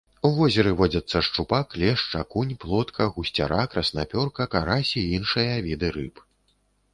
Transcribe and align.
У 0.27 0.29
возеры 0.35 0.71
водзяцца 0.79 1.19
шчупак, 1.27 1.75
лешч, 1.81 2.05
акунь, 2.21 2.53
плотка, 2.63 3.07
гусцяра, 3.19 3.59
краснапёрка, 3.75 4.49
карась 4.57 4.95
і 5.05 5.05
іншыя 5.21 5.55
віды 5.69 5.95
рыб. 6.01 6.25